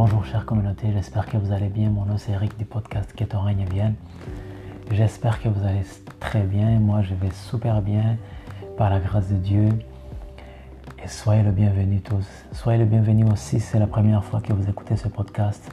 [0.00, 1.90] Bonjour chère communauté, j'espère que vous allez bien.
[1.90, 3.96] Mon nom c'est Eric du podcast Que ton règne vienne.
[4.92, 5.82] J'espère que vous allez
[6.20, 6.78] très bien.
[6.78, 8.16] Moi je vais super bien
[8.76, 9.68] par la grâce de Dieu.
[11.02, 12.28] Et soyez le bienvenu tous.
[12.52, 15.68] Soyez le bienvenu aussi, c'est la première fois que vous écoutez ce podcast.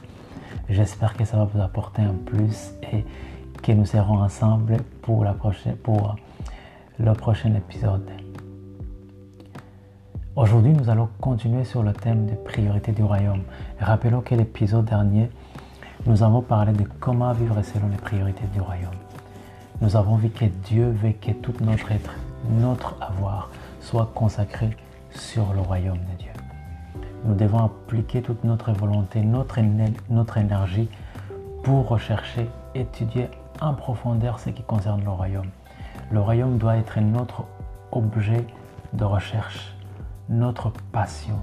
[0.68, 3.04] J'espère que ça va vous apporter un plus et
[3.62, 5.36] que nous serons ensemble pour, la
[5.84, 6.16] pour
[6.98, 8.10] le prochain épisode.
[10.36, 13.40] Aujourd'hui, nous allons continuer sur le thème des priorités du royaume.
[13.80, 15.30] Rappelons que l'épisode dernier,
[16.04, 18.92] nous avons parlé de comment vivre selon les priorités du royaume.
[19.80, 22.12] Nous avons vu que Dieu veut que tout notre être,
[22.50, 24.76] notre avoir, soit consacré
[25.10, 26.32] sur le royaume de Dieu.
[27.24, 29.58] Nous devons appliquer toute notre volonté, notre,
[30.10, 30.90] notre énergie
[31.62, 33.30] pour rechercher, étudier
[33.62, 35.48] en profondeur ce qui concerne le royaume.
[36.10, 37.44] Le royaume doit être notre
[37.90, 38.46] objet
[38.92, 39.75] de recherche
[40.28, 41.38] notre passion.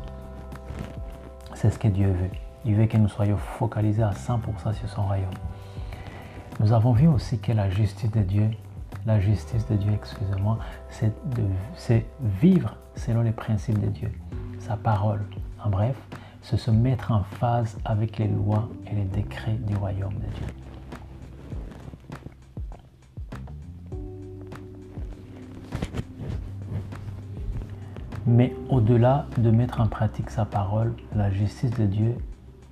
[1.56, 2.32] C'est ce que Dieu veut.
[2.66, 5.30] Il veut que nous soyons focalisés à 100% sur son royaume.
[6.60, 8.50] Nous avons vu aussi que la justice de Dieu,
[9.06, 10.60] la justice de Dieu, excusez-moi,
[10.90, 14.12] c'est vivre selon les principes de Dieu,
[14.60, 15.24] sa parole.
[15.64, 15.96] En bref,
[16.42, 20.63] c'est se mettre en phase avec les lois et les décrets du royaume de Dieu.
[28.26, 32.16] Mais au-delà de mettre en pratique sa parole, la justice de Dieu,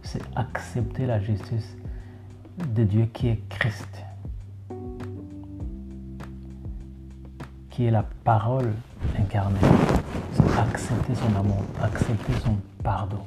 [0.02, 1.76] c'est accepter la justice
[2.74, 4.04] de Dieu qui est Christ,
[7.70, 8.72] qui est la parole
[9.20, 9.60] incarnée.
[10.32, 13.20] C'est accepter son amour, accepter son pardon.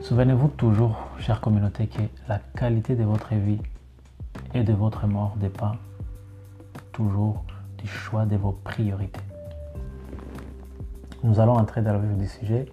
[0.00, 3.58] Souvenez-vous toujours, chère communauté, que la qualité de votre vie
[4.54, 5.72] et de votre mort dépend
[6.92, 7.44] toujours
[7.78, 9.25] du choix de vos priorités.
[11.26, 12.66] Nous allons entrer dans le vif du sujet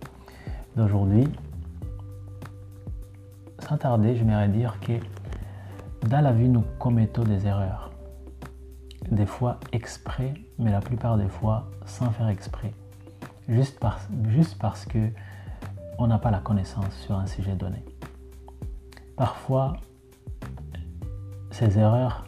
[0.76, 1.28] d'aujourd'hui.
[3.68, 4.94] Sans tarder, j'aimerais dire que
[6.08, 7.90] dans la vie, nous commettons des erreurs.
[9.09, 12.72] Des fois exprès, mais la plupart des fois sans faire exprès.
[13.47, 13.80] Juste,
[14.59, 15.09] parce que
[15.97, 17.84] on n'a pas la connaissance sur un sujet donné.
[19.18, 19.78] Parfois,
[21.50, 22.28] ces erreurs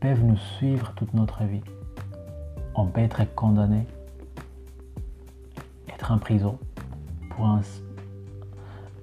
[0.00, 1.62] peuvent nous suivre toute notre vie.
[2.74, 3.86] On peut être condamné
[6.10, 6.58] en prison
[7.30, 7.60] pour un,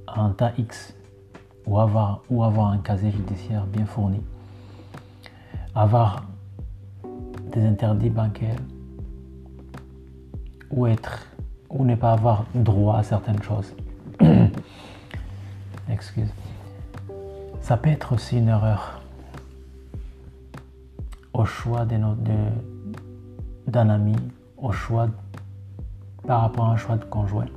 [0.08, 0.96] un tas X
[1.66, 4.22] ou avoir, ou avoir un casier judiciaire bien fourni,
[5.74, 6.26] avoir
[7.52, 8.60] des interdits bancaires
[10.72, 11.28] ou être
[11.70, 13.74] ou ne pas avoir droit à certaines choses.
[15.90, 16.30] Excuse.
[17.62, 19.02] Ça peut être aussi une erreur
[21.34, 21.86] au choix
[23.68, 24.16] d'un ami,
[24.58, 25.08] au choix
[26.26, 27.48] par rapport à un choix de conjoint,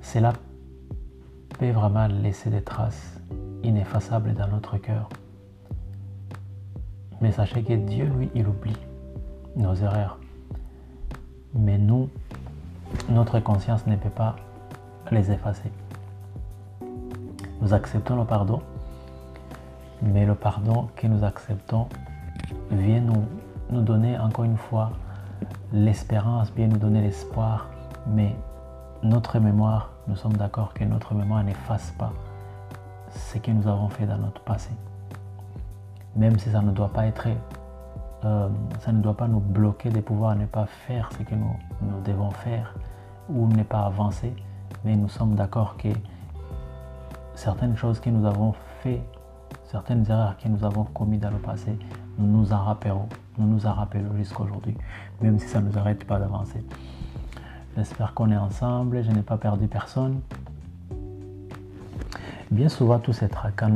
[0.00, 0.32] cela
[1.58, 3.20] peut vraiment laisser des traces
[3.62, 5.08] ineffaçables dans notre cœur.
[7.20, 8.76] Mais sachez que Dieu, lui, il oublie
[9.56, 10.18] nos erreurs.
[11.54, 12.08] Mais nous,
[13.08, 14.36] notre conscience ne peut pas
[15.10, 15.70] les effacer.
[17.60, 18.60] Nous acceptons le pardon,
[20.02, 21.86] mais le pardon que nous acceptons
[22.72, 23.24] vient nous,
[23.70, 24.90] nous donner encore une fois
[25.72, 27.68] l'espérance, bien nous donner l'espoir,
[28.06, 28.36] mais
[29.02, 32.12] notre mémoire, nous sommes d'accord que notre mémoire n'efface pas
[33.10, 34.70] ce que nous avons fait dans notre passé.
[36.14, 37.28] Même si ça ne doit pas être,
[38.24, 38.48] euh,
[38.80, 42.00] ça ne doit pas nous bloquer de pouvoir ne pas faire ce que nous, nous
[42.02, 42.74] devons faire
[43.28, 44.34] ou ne pas avancer,
[44.84, 45.88] mais nous sommes d'accord que
[47.34, 49.02] certaines choses que nous avons fait,
[49.64, 51.78] certaines erreurs que nous avons commises dans le passé,
[52.18, 53.08] nous nous en rappellerons
[53.38, 54.76] nous nous jusqu'à aujourd'hui,
[55.20, 56.62] même si ça ne nous arrête pas d'avancer.
[57.76, 60.20] J'espère qu'on est ensemble, je n'ai pas perdu personne.
[62.50, 63.68] Bien souvent, tous ces tracas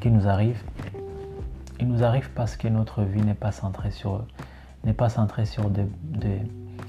[0.00, 0.62] qui nous arrivent,
[1.80, 4.26] ils nous arrivent parce que notre vie n'est pas centrée sur,
[4.84, 5.86] n'est pas sur des,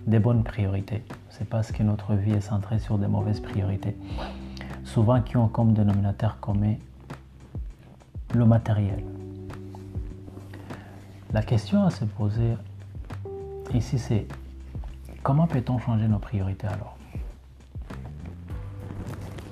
[0.05, 1.05] des bonnes priorités.
[1.29, 3.95] C'est parce que notre vie est centrée sur des mauvaises priorités.
[4.83, 6.75] Souvent qui ont comme dénominateur commun
[8.33, 9.03] le matériel,
[11.33, 12.55] la question à se poser
[13.73, 14.27] ici, c'est
[15.23, 16.97] comment peut-on changer nos priorités alors?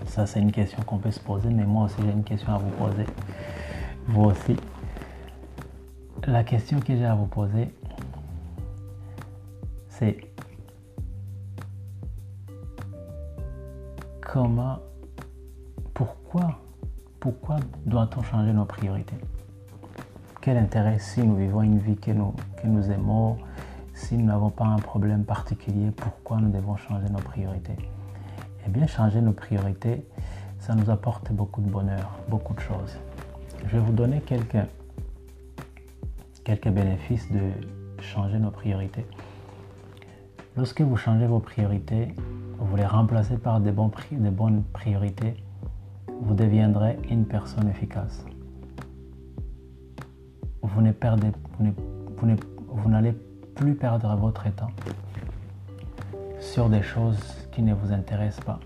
[0.07, 2.57] Ça, c'est une question qu'on peut se poser, mais moi aussi, j'ai une question à
[2.57, 3.05] vous poser.
[4.07, 4.55] Vous aussi.
[6.25, 7.73] La question que j'ai à vous poser,
[9.87, 10.17] c'est
[14.21, 14.79] comment,
[15.93, 16.59] pourquoi,
[17.19, 19.15] pourquoi doit-on changer nos priorités?
[20.41, 23.37] Quel intérêt si nous vivons une vie que nous, que nous aimons,
[23.93, 27.75] si nous n'avons pas un problème particulier, pourquoi nous devons changer nos priorités?
[28.65, 30.05] Eh bien, changer nos priorités
[30.59, 32.97] ça nous apporte beaucoup de bonheur, beaucoup de choses.
[33.65, 34.67] Je vais vous donner quelques,
[36.43, 37.39] quelques bénéfices de
[38.01, 39.05] changer nos priorités.
[40.57, 42.13] Lorsque vous changez vos priorités,
[42.57, 45.35] vous les remplacez par des, des bonnes priorités,
[46.21, 48.25] vous deviendrez une personne efficace.
[50.61, 53.13] Vous ne perdez, vous n'allez
[53.55, 54.71] plus perdre votre temps
[56.39, 57.19] sur des choses
[57.51, 58.59] qui ne vous intéressent pas.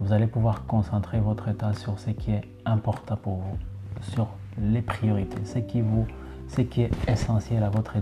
[0.00, 3.56] Vous allez pouvoir concentrer votre état sur ce qui est important pour vous,
[4.00, 4.28] sur
[4.58, 6.06] les priorités, ce qui, vous,
[6.48, 7.94] ce qui est essentiel à, votre,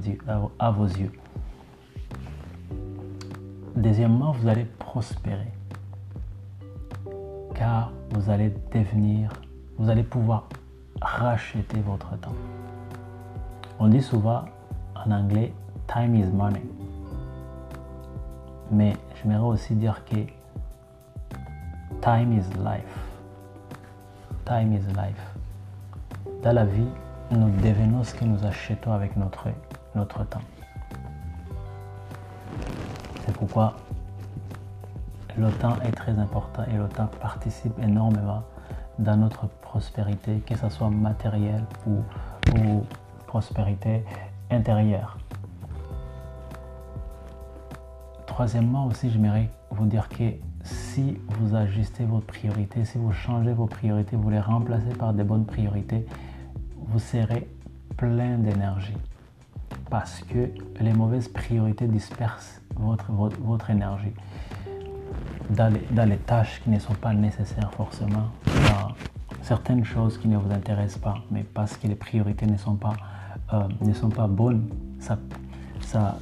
[0.58, 1.12] à vos yeux.
[3.76, 5.52] Deuxièmement, vous allez prospérer.
[7.54, 9.32] Car vous allez devenir,
[9.78, 10.48] vous allez pouvoir
[11.04, 12.34] racheter votre temps.
[13.78, 14.44] On dit souvent
[14.94, 15.52] en anglais,
[15.86, 16.62] time is money.
[18.70, 20.16] Mais j'aimerais aussi dire que
[22.00, 22.98] time is life.
[24.44, 25.34] Time is life.
[26.42, 26.88] Dans la vie,
[27.30, 29.48] nous devenons ce que nous achetons avec notre,
[29.94, 30.40] notre temps.
[33.24, 33.74] C'est pourquoi
[35.36, 38.42] le temps est très important et le temps participe énormément
[39.02, 42.02] dans notre prospérité, que ce soit matérielle ou,
[43.26, 44.04] prospérité
[44.50, 45.16] intérieure.
[48.26, 50.34] Troisièmement aussi, j'aimerais vous dire que
[50.64, 55.24] si vous ajustez vos priorités, si vous changez vos priorités, vous les remplacez par des
[55.24, 56.04] bonnes priorités,
[56.76, 57.48] vous serez
[57.96, 58.96] plein d'énergie.
[59.88, 60.50] Parce que
[60.80, 64.12] les mauvaises priorités dispersent votre, votre, énergie
[65.50, 68.28] dans les, tâches qui ne sont pas nécessaires forcément,
[68.62, 68.94] dans
[69.42, 72.94] certaines choses qui ne vous intéressent pas, mais parce que les priorités ne sont pas,
[73.52, 74.68] euh, ne sont pas bonnes,
[74.98, 75.18] ça,
[75.80, 76.18] ça,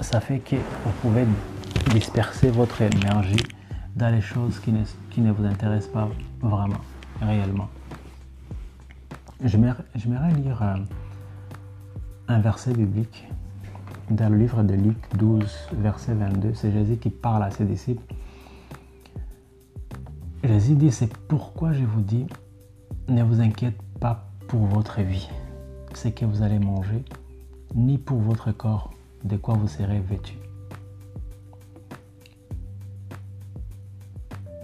[0.00, 1.24] ça, fait que vous pouvez
[1.92, 3.42] disperser votre énergie
[3.96, 6.08] dans les choses qui ne, qui ne vous intéressent pas
[6.40, 6.80] vraiment,
[7.20, 7.68] réellement.
[9.44, 10.84] J'aimerais lire un,
[12.28, 13.26] un verset biblique
[14.10, 18.02] dans le livre de Luc 12, verset 22, c'est Jésus qui parle à ses disciples.
[20.42, 22.26] Jésus dit, c'est pourquoi je vous dis,
[23.08, 25.28] ne vous inquiétez pas pour votre vie,
[25.94, 27.04] ce que vous allez manger,
[27.74, 28.90] ni pour votre corps,
[29.24, 30.34] de quoi vous serez vêtu.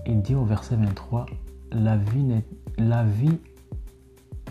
[0.06, 1.26] Il dit au verset 23,
[1.72, 2.42] la vie,
[2.78, 3.38] la vie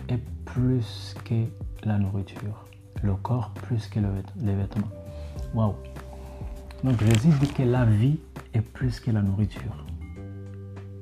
[0.07, 1.43] est plus que
[1.83, 2.67] la nourriture
[3.03, 4.89] le corps plus que les vêtements.
[5.53, 5.75] Waouh!
[6.83, 8.19] Donc Jésus dit que la vie
[8.53, 9.85] est plus que la nourriture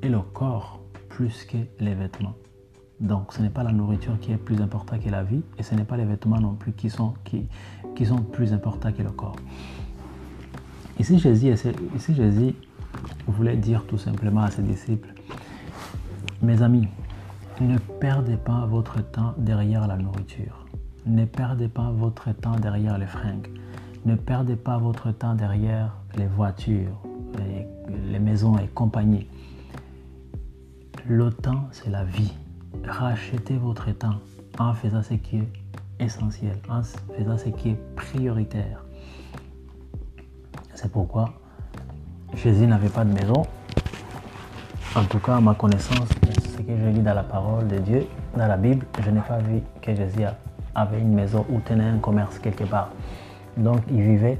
[0.09, 0.79] le corps
[1.09, 2.35] plus que les vêtements.
[2.99, 5.75] Donc ce n'est pas la nourriture qui est plus importante que la vie et ce
[5.75, 7.13] n'est pas les vêtements non plus qui sont,
[8.31, 9.35] plus importants que le corps.
[10.99, 11.53] Ici Jésus,
[12.09, 12.55] Jésus
[13.27, 15.13] voulait dire tout simplement à ses disciples,
[16.41, 16.87] mes amis,
[17.61, 20.65] ne perdez pas votre temps derrière la nourriture.
[21.05, 23.47] Ne perdez pas votre temps derrière les fringues.
[24.05, 27.01] Ne perdez pas votre temps derrière les voitures,
[28.09, 29.27] les, maisons et compagnie.
[31.07, 32.33] Le temps, c'est la vie.
[32.83, 34.15] Rachetez votre temps
[34.57, 36.81] en faisant ce qui est essentiel, en
[37.15, 38.83] faisant ce qui est prioritaire.
[40.73, 41.25] C'est pourquoi
[42.33, 43.45] Jésus n'avait pas de maison.
[44.95, 46.09] En tout cas, à ma connaissance,
[46.43, 49.37] ce que je lis dans la parole de Dieu, dans la Bible, je n'ai pas
[49.37, 50.23] vu que Jésus
[50.73, 52.89] avait une maison ou tenait un commerce quelque part.
[53.57, 54.39] Donc il vivait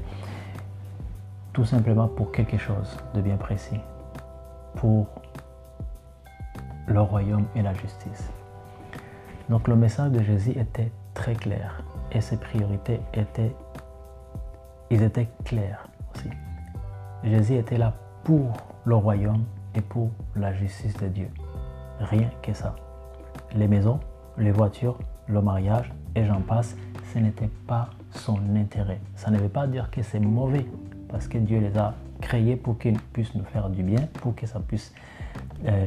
[1.52, 3.78] tout simplement pour quelque chose de bien précis,
[4.74, 5.06] pour
[6.86, 8.30] le royaume et la justice.
[9.48, 13.54] Donc le message de Jésus était très clair et ses priorités étaient,
[14.90, 16.30] ils étaient clairs aussi.
[17.24, 18.52] Jésus était là pour
[18.84, 21.28] le royaume et pour la justice de Dieu.
[22.00, 22.74] Rien que ça.
[23.54, 24.00] Les maisons,
[24.38, 26.76] les voitures, le mariage, et j'en passe,
[27.12, 29.00] ce n'était pas son intérêt.
[29.14, 30.66] Ça ne veut pas dire que c'est mauvais,
[31.08, 34.46] parce que Dieu les a créés pour qu'ils puissent nous faire du bien, pour que
[34.46, 34.92] ça puisse
[35.66, 35.86] euh,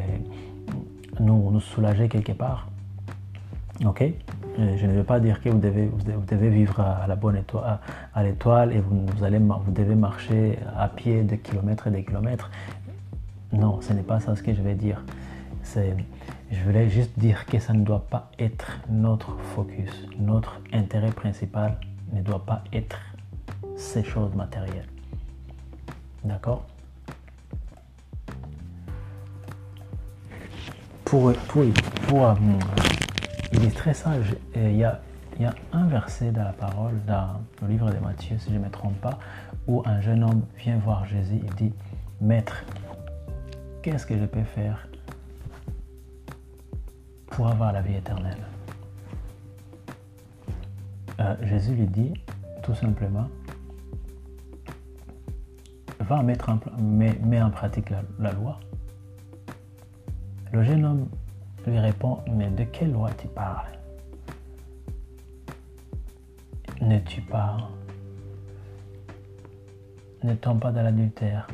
[1.19, 2.67] nous, nous, soulager quelque part.
[3.85, 4.01] Ok?
[4.01, 7.37] Euh, Je ne veux pas dire que vous devez, vous devez vivre à la bonne
[7.37, 7.79] étoile,
[8.13, 12.03] à, l'étoile et vous, vous, allez, vous devez marcher à pied des kilomètres et des
[12.03, 12.49] kilomètres.
[13.53, 15.03] Non, ce n'est pas ça ce que je vais dire.
[16.51, 20.07] Je voulais juste dire que ça ne doit pas être notre focus.
[20.19, 21.77] Notre intérêt principal
[22.11, 22.99] ne doit pas être
[23.75, 24.87] ces choses matérielles.
[26.23, 26.65] D'accord?
[31.09, 31.63] Pour, pour,
[32.07, 32.35] pour euh,
[33.51, 34.11] illustrer ça,
[34.55, 35.01] il y, a,
[35.37, 38.59] il y a un verset dans la parole, dans le livre de Matthieu, si je
[38.59, 39.17] ne me trompe pas,
[39.67, 41.37] où un jeune homme vient voir Jésus.
[41.37, 41.73] Et dit,
[42.21, 42.63] Maître,
[43.81, 44.87] qu'est-ce que je peux faire
[47.31, 48.45] pour avoir la vie éternelle?
[51.19, 52.13] Euh, Jésus lui dit
[52.61, 53.27] tout simplement,
[55.99, 57.89] va mettre en, en pratique
[58.19, 58.59] la, loi.
[60.51, 61.07] Le jeune homme
[61.67, 63.67] lui répond, mais de quelle loi tu parles?
[66.81, 67.69] Ne tue pas,
[70.23, 71.47] ne tombe pas dans l'adultère,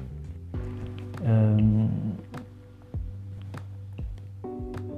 [1.26, 1.88] euh,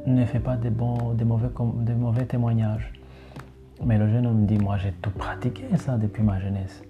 [0.05, 2.91] ne fais pas des, mauvais témoignages.
[3.85, 6.83] Mais le jeune homme dit, moi j'ai tout pratiqué ça depuis ma jeunesse.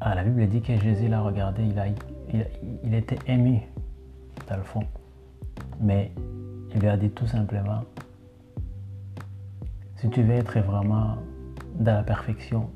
[0.00, 1.86] Ah, la Bible dit que Jésus l'a regardé, il, a,
[2.84, 3.60] il, était ému
[4.48, 4.84] dans le fond.
[5.80, 6.12] Mais
[6.74, 7.82] il lui a dit tout simplement,
[9.96, 11.16] si tu veux être vraiment
[11.78, 12.70] dans la perfection,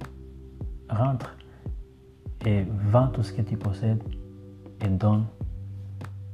[0.89, 1.37] rentre
[2.45, 4.03] et vends tout ce que tu possèdes
[4.81, 5.25] et donne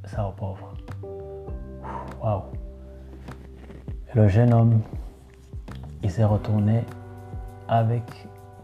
[0.05, 0.73] ça aux pauvres.
[2.21, 2.43] Waouh!
[4.15, 4.81] Le jeune homme,
[6.03, 6.83] il s'est retourné
[7.67, 8.03] avec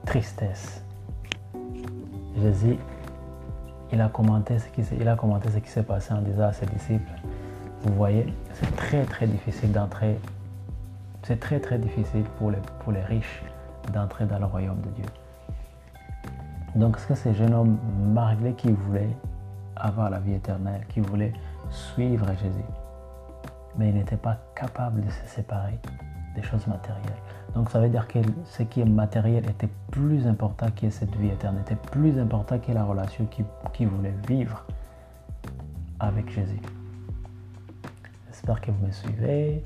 [0.06, 0.84] tristesse.
[2.42, 2.78] Jésus,
[3.94, 6.54] il a commenté ce qui, il a commenté ce qui s'est passé en disant à
[6.54, 7.12] ses disciples,
[7.86, 10.18] vous voyez, c'est très très difficile d'entrer,
[11.22, 13.44] c'est très très difficile pour les, pour les riches
[13.94, 15.06] d'entrer dans le royaume de Dieu.
[16.76, 17.78] Donc, ce que ce jeune homme,
[18.12, 19.16] malgré qui voulait
[19.76, 21.34] avoir la vie éternelle, qui voulait
[21.70, 22.66] suivre Jésus,
[23.78, 25.80] mais il n'était pas capable de se séparer
[26.36, 27.22] des choses matérielles?
[27.54, 31.30] Donc ça veut dire que ce qui est matériel était plus important que cette vie
[31.30, 33.26] éternelle, était plus important que la relation
[33.74, 34.66] qu'il voulait vivre
[36.00, 36.60] avec Jésus.
[38.46, 39.64] J'espère que vous me suivez.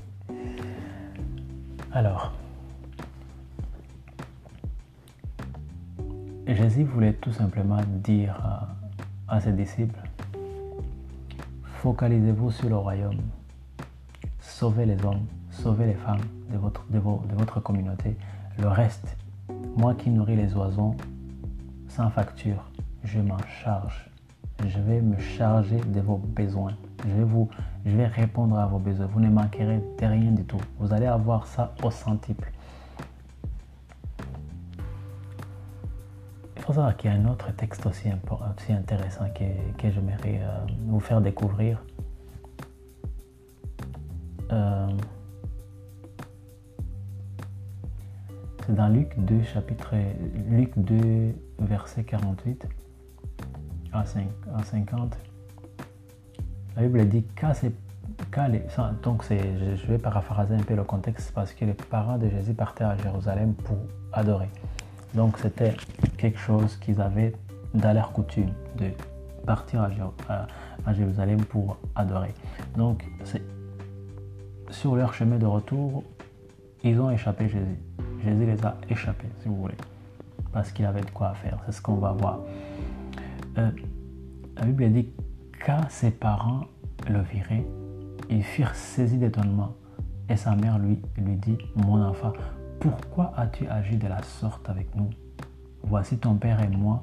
[1.92, 2.32] Alors,
[6.46, 8.40] Jésus voulait tout simplement dire
[9.28, 10.00] à, ses disciples,
[11.82, 13.20] focalisez-vous sur le royaume,
[14.38, 18.16] sauvez les hommes, sauvez les femmes de votre, de, de votre communauté.
[18.58, 19.14] Le reste,
[19.76, 20.96] moi qui nourris les oiseaux
[21.86, 22.64] sans facture,
[23.04, 24.08] je m'en charge.
[24.66, 26.72] Je vais me charger de vos besoins.
[27.06, 27.48] Je vais, vous,
[27.86, 29.06] je vais répondre à vos besoins.
[29.06, 30.60] Vous ne manquerez de rien du tout.
[30.78, 32.52] Vous allez avoir ça au centuple.
[36.56, 40.40] Il faut savoir qu'il y a un autre texte aussi, aussi intéressant que, que j'aimerais
[40.42, 41.82] euh, vous faire découvrir.
[44.52, 44.88] Euh,
[48.66, 49.94] c'est dans Luc 2, chapitre
[50.48, 52.68] Luc 2, verset 48
[53.92, 55.29] à, 5, à 50.
[56.80, 58.62] La Bible dit qu'à les,
[59.02, 62.84] donc je vais paraphraser un peu le contexte parce que les parents de Jésus partaient
[62.84, 63.76] à Jérusalem pour
[64.14, 64.48] adorer.
[65.12, 65.74] Donc c'était
[66.16, 67.34] quelque chose qu'ils avaient
[67.74, 68.86] dans leur coutume de
[69.44, 69.86] partir
[70.86, 72.32] à, Jérusalem pour adorer.
[72.78, 73.04] Donc
[74.70, 76.02] sur leur chemin de retour,
[76.82, 77.78] ils ont échappé Jésus.
[78.24, 79.76] Jésus les a échappés, si vous voulez,
[80.50, 81.58] parce qu'il avait de quoi faire.
[81.66, 82.40] C'est ce qu'on va voir.
[83.58, 83.70] Euh,
[84.56, 85.10] la Bible dit
[85.64, 86.62] quand ses parents
[87.08, 87.64] le virent,
[88.28, 89.74] ils furent saisis d'étonnement.
[90.28, 92.32] Et sa mère lui, lui dit, mon enfant,
[92.78, 95.10] pourquoi as-tu agi de la sorte avec nous?
[95.82, 97.02] Voici ton père et moi,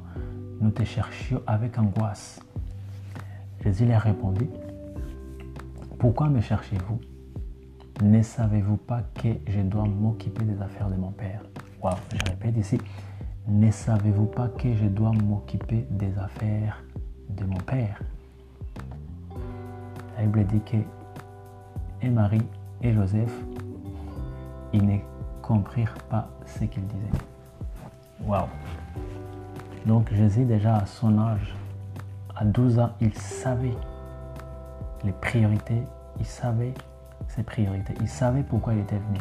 [0.60, 2.40] nous te cherchions avec angoisse.
[3.64, 4.50] Jésus leur répondit,
[6.00, 7.00] pourquoi me cherchez-vous?
[8.04, 11.42] Ne savez-vous pas que je dois m'occuper des affaires de mon père?
[11.82, 12.78] Waouh, je répète ici,
[13.48, 16.84] ne savez-vous pas que je dois m'occuper des affaires
[17.30, 18.02] de mon père?
[20.26, 20.78] Dit que
[22.02, 22.46] et Marie
[22.82, 23.34] et Joseph,
[24.74, 24.98] ils ne
[25.42, 27.24] comprirent pas ce qu'il disait.
[28.26, 28.48] Waouh!
[29.86, 31.56] Donc Jésus, déjà à son âge,
[32.36, 33.76] à 12 ans, il savait
[35.04, 35.84] les priorités,
[36.20, 36.74] il savait
[37.28, 39.20] ses priorités, il savait pourquoi il était venu.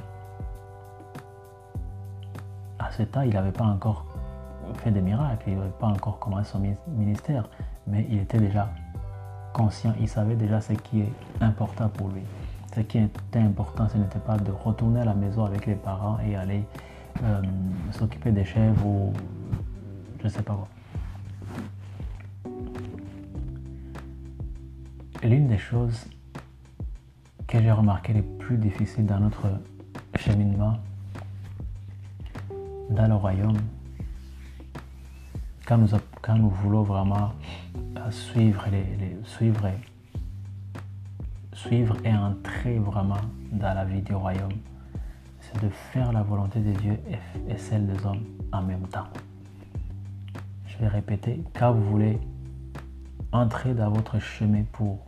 [2.79, 4.07] À ce temps, il n'avait pas encore
[4.75, 7.49] fait des miracles, il n'avait pas encore commencé son ministère,
[7.87, 8.69] mais il était déjà
[9.56, 12.22] conscient, il savait déjà ce qui est important pour lui
[12.76, 16.18] ce qui était important, ce n'était pas de retourner à la maison avec les parents
[16.20, 16.62] et aller
[17.22, 17.40] euh,
[17.90, 19.14] s'occuper des chèvres ou
[20.20, 20.68] je ne sais pas quoi.
[25.22, 26.06] L'une des choses
[27.46, 29.46] que j'ai remarqué les plus difficiles dans notre
[30.16, 30.76] cheminement
[32.90, 33.56] dans le royaume,
[35.66, 35.88] quand nous,
[36.20, 37.32] quand nous voulons vraiment
[38.10, 39.68] suivre, les, suivre
[41.52, 43.16] suivre et entrer vraiment
[43.50, 44.52] dans la vie du royaume,
[45.40, 46.98] c'est de faire la volonté de Dieu
[47.48, 49.06] et celle des hommes en même temps.
[50.66, 52.18] Je vais répéter, quand vous voulez
[53.32, 54.98] entrez dans votre chemin pour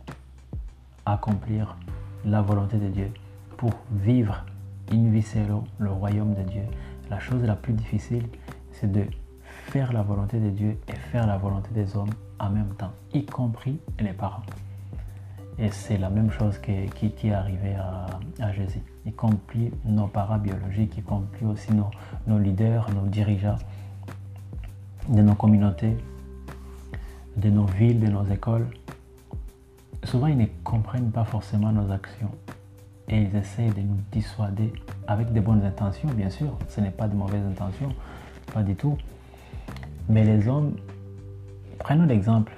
[1.05, 1.77] accomplir
[2.25, 3.11] la volonté de Dieu,
[3.57, 4.45] pour vivre
[4.91, 6.63] in viscero le royaume de Dieu.
[7.09, 8.27] La chose la plus difficile,
[8.71, 9.05] c'est de
[9.43, 12.09] faire la volonté de Dieu et faire la volonté des hommes
[12.39, 14.43] en même temps, y compris les parents.
[15.57, 20.97] Et c'est la même chose qui, est arrivée à, Jésus, y compris nos parents biologiques,
[20.97, 21.91] y compris aussi nos,
[22.27, 23.57] nos leaders, nos dirigeants
[25.09, 25.97] de nos communautés,
[27.35, 28.67] de nos villes, de nos écoles.
[30.05, 32.31] Souvent, ils ne comprennent pas forcément nos actions
[33.09, 34.71] et ils essayent de nous dissuader
[35.07, 36.57] avec de bonnes intentions, bien sûr.
[36.69, 37.93] Ce n'est pas de mauvaises intentions,
[38.53, 38.97] pas du tout.
[40.07, 40.75] Mais les hommes,
[41.79, 42.53] prenons l'exemple.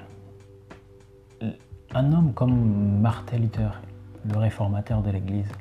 [1.94, 3.82] Un homme comme Martin Luther,
[4.30, 5.52] le réformateur de l'Église,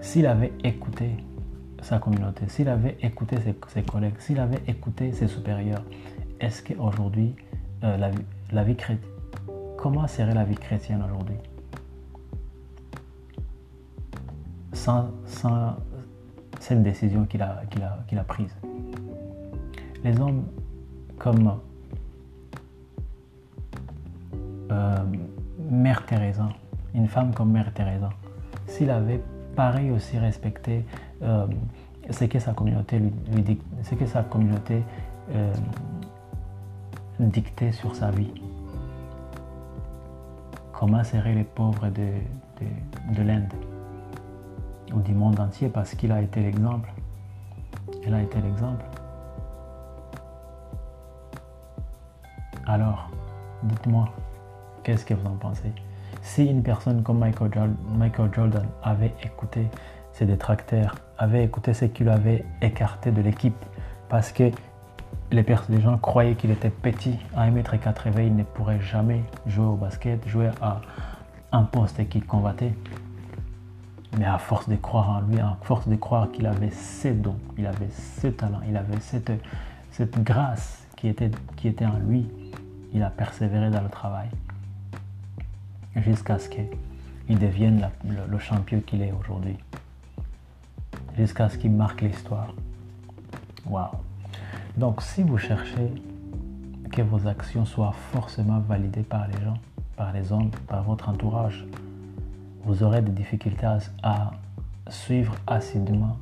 [0.00, 1.10] s'il avait écouté
[1.82, 3.36] sa communauté, s'il avait écouté
[3.68, 5.84] ses, collègues, s'il avait écouté ses supérieurs,
[6.40, 7.34] est-ce qu'aujourd'hui,
[7.82, 8.10] euh,
[8.52, 9.10] la, vie chrétienne,
[9.76, 11.36] comment serait la vie chrétienne aujourd'hui?
[14.72, 15.10] Sans,
[16.60, 18.54] cette décision qu'il a, a, a prise.
[20.04, 20.44] Les hommes
[21.18, 21.58] comme
[24.74, 24.96] euh,
[25.70, 26.48] Mère Teresa,
[26.94, 28.10] une femme comme Mère Teresa,
[28.66, 29.22] s'il avait
[29.54, 30.84] pareil aussi respecté
[31.22, 31.46] euh,
[32.10, 33.12] ce que sa communauté lui,
[33.82, 34.82] ce que sa communauté
[35.32, 35.52] euh,
[37.20, 38.32] dictait sur sa vie,
[40.72, 42.08] comment seraient les pauvres de,
[43.14, 43.52] de l'Inde
[44.92, 46.92] ou du monde entier parce qu'il a été l'exemple?
[48.04, 48.84] Elle a été l'exemple.
[52.66, 53.10] Alors,
[53.62, 54.08] dites-moi,
[54.84, 55.72] Qu'est-ce que vous en pensez?
[56.20, 57.50] Si une personne comme Michael
[58.34, 59.66] Jordan, avait écouté
[60.12, 63.56] ses détracteurs, avait écouté ce qu'il avait écarté de l'équipe,
[64.10, 64.50] parce que
[65.32, 69.76] les, les gens croyaient qu'il était petit, à 1m80, il ne pourrait jamais jouer au
[69.76, 70.82] basket, jouer à
[71.52, 72.74] un poste qu'il combattait.
[74.18, 77.38] Mais à force de croire en lui, à force de croire qu'il avait ses dons,
[77.56, 79.32] il avait ce talent, il avait cette,
[79.90, 82.28] cette grâce qui était, qui était en lui,
[82.92, 84.28] il a persévéré dans le travail
[85.96, 89.56] jusqu'à ce qu'il devienne le, champion qu'il est aujourd'hui.
[91.16, 92.54] Jusqu'à ce qu'il marque l'histoire.
[93.66, 93.90] Waouh!
[94.76, 95.92] Donc, si vous cherchez
[96.90, 99.58] que vos actions soient forcément validées par les gens,
[99.96, 101.64] par les hommes, par votre entourage,
[102.64, 103.66] vous aurez des difficultés
[104.02, 104.32] à
[104.88, 106.16] suivre assidûment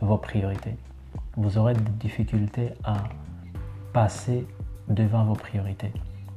[0.00, 0.76] vos priorités.
[1.36, 2.96] Vous aurez des difficultés à
[3.92, 4.46] passer
[4.88, 5.92] devant vos priorités.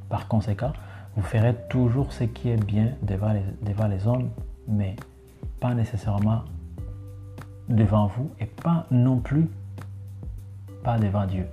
[0.10, 0.74] Par conséquent,
[1.16, 4.30] vous ferez toujours ce qui est bien devant les, hommes,
[4.68, 4.96] mais
[5.60, 6.44] pas nécessairement
[7.68, 9.48] devant vous et pas non plus
[10.84, 11.46] pas devant Dieu.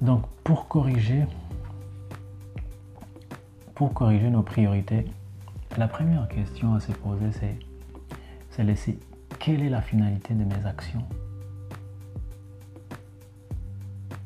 [0.00, 1.26] Donc pour corriger,
[3.74, 5.04] pour corriger nos priorités,
[5.76, 7.56] la première question à se poser c'est,
[8.74, 8.98] c'est
[9.38, 11.04] quelle est la finalité de mes actions?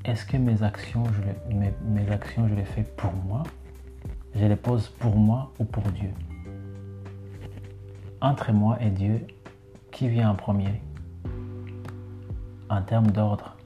[0.06, 3.42] Est-ce que mes actions, je les, fais pour moi?
[4.36, 6.10] Je les pose pour moi ou pour Dieu?
[8.20, 9.26] Entre moi et Dieu,
[9.90, 10.80] qui vient en premier?
[12.70, 13.56] En termes d'ordre.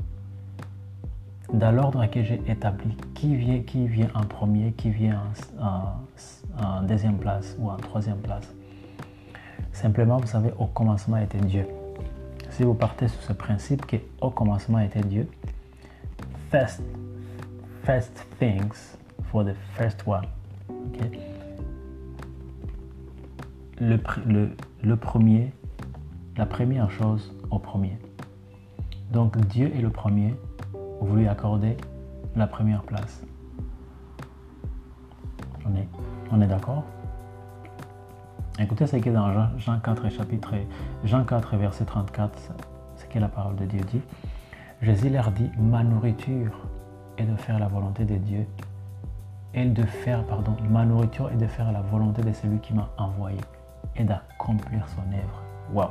[1.53, 5.22] Dans l'ordre que j'ai établi, qui vient, qui vient en premier, qui vient
[5.61, 8.50] en, deuxième place ou en troisième place?
[9.72, 11.66] Simplement, vous savez, au commencement était Dieu.
[12.50, 15.29] Si vous partez sur ce principe que au commencement était Dieu,
[16.51, 16.81] first,
[17.85, 18.97] first things
[19.31, 20.27] for the first one.
[23.79, 24.51] Le, le,
[24.83, 25.53] le premier,
[26.37, 27.99] la première chose au premier.
[29.13, 30.35] Donc Dieu est le premier,
[31.01, 31.77] vous lui accordez
[32.37, 33.23] la première place.
[35.65, 35.89] On est,
[36.31, 36.85] on est d'accord?
[38.59, 40.55] Écoutez ce qui dans Jean, Jean 4, chapitre,
[41.05, 42.39] Jean 4, verset 34,
[42.97, 44.03] ce que la parole de Dieu dit.
[44.83, 46.53] Jésus leur dit, ma nourriture
[47.19, 48.47] est de faire la volonté de Dieu.
[49.53, 52.88] Et de faire, pardon, ma nourriture est de faire la volonté de celui qui m'a
[52.97, 53.40] envoyé
[53.97, 55.43] et d'accomplir son œuvre.
[55.75, 55.90] Waouh!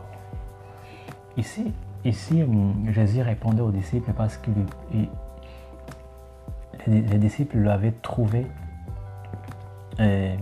[1.38, 1.72] Ici,
[2.04, 2.44] ici,
[2.90, 4.50] Jésus répondait aux disciples parce que
[6.88, 8.48] les, disciples l'avaient trouvé
[10.00, 10.36] euh,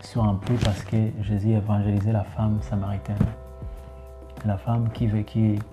[0.00, 3.16] sur un puits parce que Jésus évangélisait la femme samaritaine.
[4.44, 5.06] La femme qui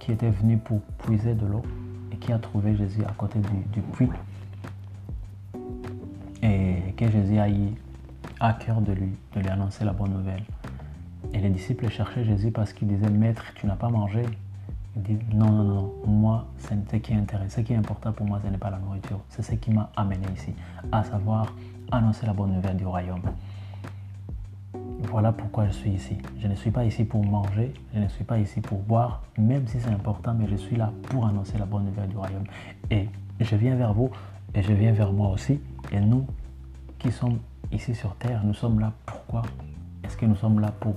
[0.08, 1.64] était venue pour puiser de l'eau
[2.16, 4.10] qui a trouvé Jésus à côté du, puits
[6.42, 7.70] et que Jésus a eu
[8.40, 10.44] à cœur de lui, de lui annoncer la bonne nouvelle.
[11.34, 14.24] Et les disciples cherchaient Jésus parce qu'ils disaient, Maître, tu n'as pas mangé.
[14.96, 17.58] Il dit, non, non, non, moi, c'est ce qui est intéressant.
[17.58, 19.20] Ce qui est important pour moi, ce n'est pas la nourriture.
[19.30, 20.54] C'est ce qui m'a amené ici,
[20.92, 21.54] à savoir
[21.92, 23.22] annoncer la bonne nouvelle du royaume.
[25.16, 26.18] Voilà pourquoi je suis ici.
[26.42, 29.66] Je ne suis pas ici pour manger, je ne suis pas ici pour boire, même
[29.66, 32.44] si c'est important, mais je suis là pour annoncer la bonne nouvelle du royaume.
[32.92, 33.08] Et
[33.40, 34.12] je viens vers vous
[34.54, 35.62] et je viens vers moi aussi.
[35.94, 36.28] Et nous
[37.00, 37.40] qui sommes
[37.72, 39.44] ici sur Terre, nous sommes là pourquoi?
[40.04, 40.96] Est-ce que nous sommes là pour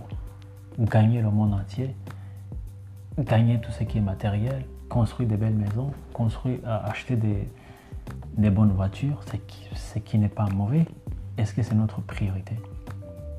[0.80, 1.94] gagner le monde entier
[3.20, 7.48] Gagner tout ce qui est matériel Construire des belles maisons Construire, euh, acheter des,
[8.36, 9.22] des bonnes voitures
[9.74, 10.86] Ce qui n'est pas mauvais?
[11.36, 12.56] Est-ce que c'est notre priorité?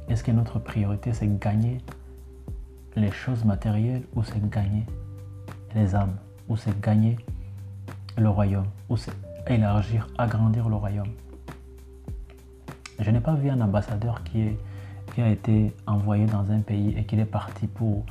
[0.09, 1.77] Est-ce que notre priorité, c'est gagner
[2.95, 4.85] les choses matérielles ou c'est gagner
[5.75, 6.15] les âmes
[6.47, 7.15] ou c'est gagner
[8.17, 9.13] le royaume ou c'est
[9.47, 11.11] élargir, agrandir le royaume?
[12.99, 14.57] Je n'ai pas vu un ambassadeur qui,
[15.21, 18.05] a été envoyé dans un pays et qui est parti pour,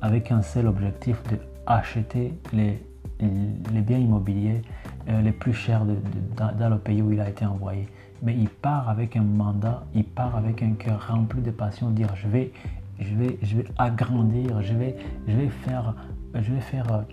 [0.00, 2.82] avec un seul objectif de acheter les,
[3.20, 4.62] les biens immobiliers
[5.08, 7.88] euh, les plus chers dans le pays où il a été envoyé
[8.26, 12.14] mais il part avec un mandat, il part avec un cœur rempli de passion, dire
[12.16, 12.52] je vais,
[12.98, 14.96] je vais, je vais agrandir, je vais,
[15.28, 15.94] je vais faire,
[16.34, 17.04] je vais faire,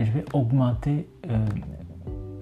[0.00, 1.36] je vais augmenter, euh,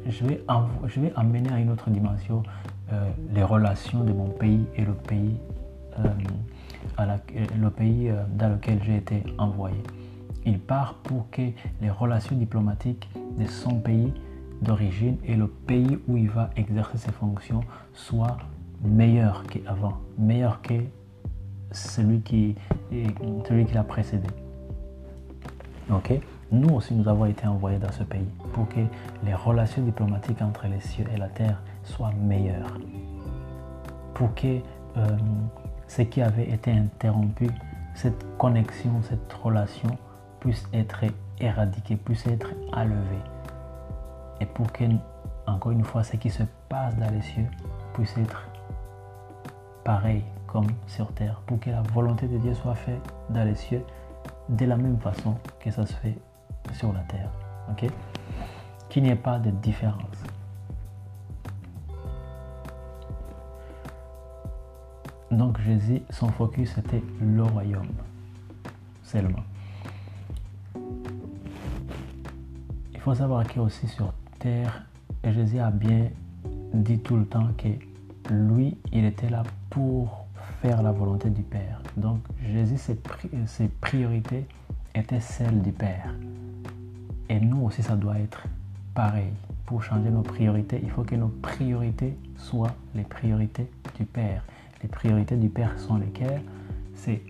[0.08, 0.40] je vais,
[0.86, 2.44] je vais amener à une autre dimension
[2.92, 5.36] euh, les relations de mon pays et le pays,
[5.98, 6.04] euh,
[6.98, 9.82] à le pays dans lequel j'ai été envoyé.
[10.44, 11.42] Il part pour que
[11.80, 14.12] les relations diplomatiques de son pays
[14.62, 17.60] d'origine et le pays où il va exercer ses fonctions
[17.92, 18.36] soit
[18.82, 20.74] meilleur qu'avant, meilleur que
[21.72, 22.54] celui qui,
[23.48, 24.28] celui qui l'a précédé.
[25.90, 26.12] Ok?
[26.52, 28.80] Nous aussi, nous avons été envoyés dans ce pays pour que
[29.24, 32.78] les relations diplomatiques entre les cieux et la terre soient meilleures.
[34.14, 34.58] Pour que
[34.96, 35.06] euh,
[35.88, 37.48] ce qui avait été interrompu,
[37.94, 39.98] cette connexion, cette relation
[40.38, 41.04] puisse être
[41.40, 43.22] éradiquée, puisse être enlevée
[44.40, 44.84] et pour que,
[45.46, 47.46] encore une fois, ce qui se passe dans les cieux
[47.94, 48.48] puisse être
[49.84, 53.84] pareil comme sur terre, pour que la volonté de Dieu soit faite dans les cieux
[54.48, 56.16] de la même façon que ça se fait
[56.72, 57.30] sur la terre.
[57.70, 57.90] Ok?
[58.88, 60.24] Qu'il n'y ait pas de différence.
[65.30, 67.88] Donc Jésus, son focus était le royaume
[69.02, 69.42] seulement.
[72.94, 74.12] Il faut savoir qu'il aussi sur
[74.46, 76.08] et Jésus a bien
[76.72, 77.68] dit tout le temps que
[78.32, 80.26] lui, il était là pour
[80.62, 81.80] faire la volonté du Père.
[81.96, 82.20] Donc
[82.52, 82.98] Jésus, ses,
[83.46, 84.46] ses priorités
[84.94, 86.14] étaient celles du Père.
[87.28, 88.44] Et nous aussi, ça doit être
[88.94, 89.32] pareil.
[89.64, 94.44] Pour changer nos priorités, il faut que nos priorités soient les priorités du Père.
[94.82, 96.42] Les priorités du Père sont lesquelles?
[96.94, 97.22] C'est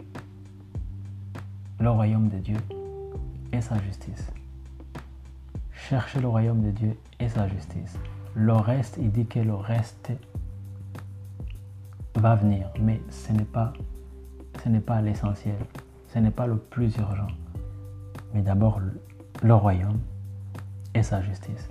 [1.80, 2.56] le royaume de Dieu
[3.52, 4.30] et sa justice.
[5.88, 7.96] Cherchez le royaume de Dieu et sa justice.
[8.34, 10.10] Le reste, il dit que le reste
[12.16, 13.72] va venir, mais ce n'est pas,
[14.64, 15.54] ce n'est pas l'essentiel,
[16.12, 17.28] ce n'est pas le plus urgent.
[18.34, 18.80] Mais d'abord
[19.44, 20.00] le royaume
[20.92, 21.70] et sa justice.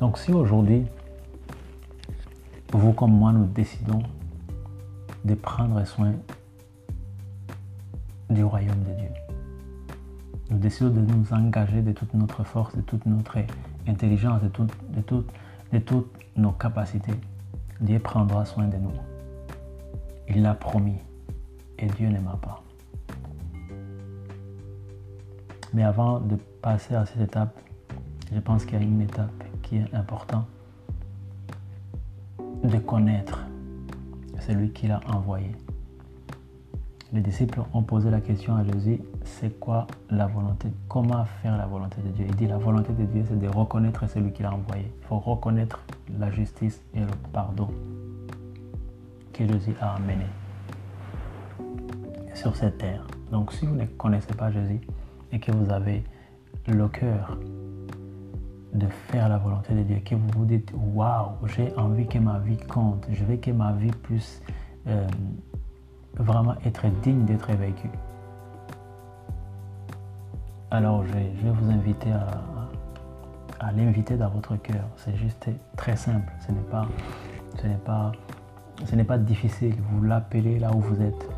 [0.00, 0.86] Donc si aujourd'hui,
[2.72, 4.02] vous comme moi, nous décidons
[5.26, 6.14] de prendre soin
[8.30, 9.09] du royaume de Dieu,
[10.50, 13.38] nous décidons de nous engager de toute notre force, de toute notre
[13.86, 15.24] intelligence, de, de,
[15.72, 17.14] de toutes nos capacités.
[17.80, 18.92] Dieu prendra soin de nous.
[20.28, 20.98] Il l'a promis
[21.78, 22.62] et Dieu n'aima pas.
[25.72, 27.56] Mais avant de passer à cette étape,
[28.32, 30.46] je pense qu'il y a une étape qui est importante
[32.64, 33.46] de connaître
[34.40, 35.52] celui qui l'a envoyé
[37.12, 40.68] les disciples ont posé la question à Jésus, c'est quoi la volonté?
[40.88, 42.26] Comment faire la volonté de Dieu?
[42.28, 44.92] Il dit, la volonté de Dieu, c'est de reconnaître celui qui l'a envoyé.
[45.00, 45.80] Il faut reconnaître
[46.18, 47.68] la justice et le pardon
[49.32, 50.26] que Jésus a amené
[52.34, 53.04] sur cette terre.
[53.32, 54.80] Donc si vous ne connaissez pas Jésus
[55.32, 56.04] et que vous avez
[56.68, 57.38] le cœur
[58.72, 62.38] de faire la volonté de Dieu, que vous vous dites, waouh, j'ai envie que ma
[62.38, 64.40] vie compte, je veux que ma vie puisse...
[64.86, 65.08] Euh,
[66.16, 67.90] vraiment être digne d'être vécu.
[70.70, 74.84] Alors je vais, vous inviter à, l'inviter dans votre cœur.
[74.96, 76.32] C'est juste très simple.
[76.46, 76.86] Ce n'est pas,
[77.60, 78.12] ce n'est pas,
[78.84, 79.74] ce n'est pas difficile.
[79.90, 81.28] Vous l'appelez là où vous êtes.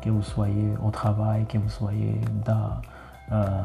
[0.00, 2.72] Que vous soyez au travail, que vous soyez dans,
[3.32, 3.64] euh,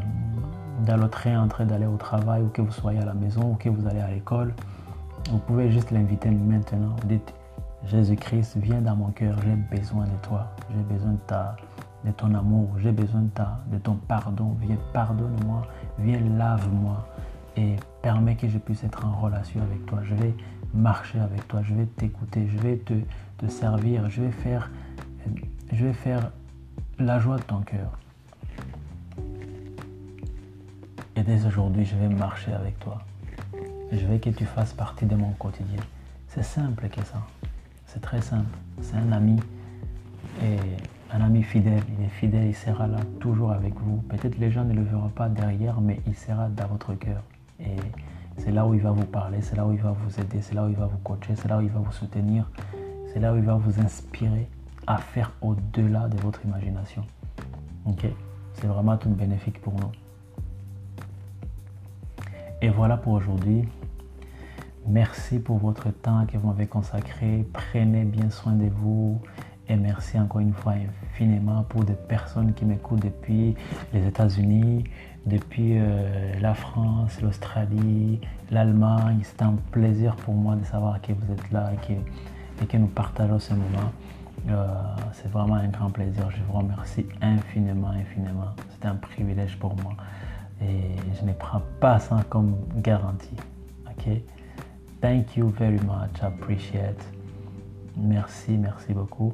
[0.86, 3.52] dans le train en train d'aller au travail, ou que vous soyez à la maison,
[3.52, 4.54] ou que vous allez à l'école.
[5.32, 6.96] Vous pouvez juste l'inviter maintenant.
[7.86, 12.92] Jésus-Christ, viens dans mon cœur, j'ai besoin de toi, j'ai besoin de, ton amour, j'ai
[12.92, 15.66] besoin de, ton pardon, viens pardonne-moi,
[15.98, 17.08] viens lave-moi,
[17.58, 20.00] et permets que je puisse être en relation avec toi.
[20.04, 20.34] Je vais
[20.74, 22.94] marcher avec toi, je vais t'écouter, je vais te,
[23.38, 24.70] te, servir, je vais, faire,
[25.72, 26.32] je vais faire
[27.00, 27.98] la joie de ton cœur.
[31.16, 33.00] Et dès aujourd'hui, je vais marcher avec toi.
[33.92, 35.82] Je veux que tu fasses partie de mon quotidien.
[36.28, 37.22] C'est simple que ça.
[37.92, 38.56] C'est très simple.
[38.82, 39.38] C'est un ami.
[40.44, 40.58] Et
[41.12, 41.82] un ami fidèle.
[41.98, 43.98] Il est fidèle, il sera là toujours avec vous.
[44.10, 47.24] Peut-être les gens ne le verront pas derrière, mais il sera dans votre cœur.
[47.60, 47.76] Et
[48.38, 50.54] c'est là où il va vous parler, c'est là où il va vous aider, c'est
[50.54, 52.50] là où il va vous coacher, c'est là où il va vous soutenir,
[53.12, 54.48] c'est là où il va vous inspirer
[54.88, 57.04] à faire au-delà de votre imagination.
[57.86, 58.06] Ok?
[58.54, 59.92] C'est vraiment tout bénéfique pour nous.
[62.62, 63.68] Et voilà pour aujourd'hui.
[64.90, 67.46] Merci pour votre temps que vous m'avez consacré.
[67.54, 69.22] Prenez bien soin de vous.
[69.68, 70.74] Et merci encore une fois
[71.14, 73.54] infiniment pour des personnes qui m'écoutent depuis
[73.94, 74.86] les États-Unis,
[75.28, 79.20] depuis euh, la France, l'Australie, l'Allemagne.
[79.22, 83.38] C'est un plaisir pour moi de savoir que vous êtes là et que, nous partageons
[83.38, 83.92] ce moment.
[84.50, 84.66] Euh,
[85.14, 86.32] c'est vraiment un grand plaisir.
[86.32, 88.56] Je vous remercie infiniment, infiniment.
[88.72, 89.94] C'est un privilège pour moi.
[90.64, 93.38] Et je ne prends pas ça comme garantie.
[93.86, 94.20] OK?
[95.02, 96.22] Thank you very much.
[96.22, 97.02] Appreciate.
[97.96, 99.34] Merci, merci beaucoup.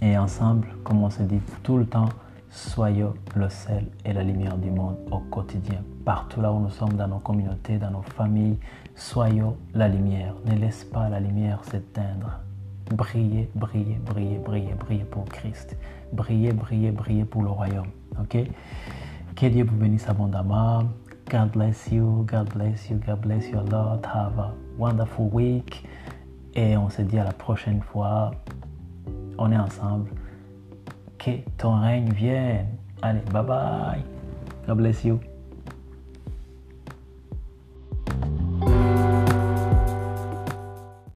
[0.00, 2.08] Et ensemble, comme on se dit tout le temps,
[2.50, 5.82] soyons le sel et la lumière du monde au quotidien.
[6.06, 8.58] Partout là où nous sommes, dans nos communautés, dans nos familles,
[8.94, 10.34] soyons la lumière.
[10.46, 12.40] Ne laisse pas la lumière s'éteindre.
[12.90, 15.76] Brillez, brillez, brillez, brillez, brillez pour Christ.
[16.14, 17.88] Brillez, brillez, brillez pour le royaume.
[18.18, 18.38] Ok?
[19.36, 20.84] Que Dieu vous bénisse abondamment.
[21.28, 24.06] God bless you, God bless you, God bless you a lot.
[24.06, 25.84] Have a wonderful week.
[26.54, 28.30] Et on se dit à la prochaine fois
[29.36, 30.10] on est ensemble.
[31.18, 32.66] Que ton règne vienne.
[33.02, 34.02] Allez, bye bye.
[34.66, 35.20] God bless you.